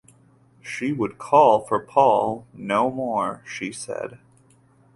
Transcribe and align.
She 0.63 0.91
would 0.93 1.19
call 1.19 1.59
for 1.59 1.79
Paul 1.79 2.47
no 2.55 2.89
more, 2.89 3.43
she 3.45 3.71
said. 3.71 4.17